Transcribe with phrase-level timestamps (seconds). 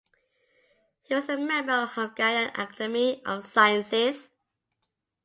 [1.03, 4.31] He was a member of the Hungarian Academy of Sciences.